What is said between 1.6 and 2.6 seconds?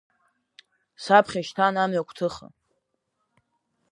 амҩа гуҭыха!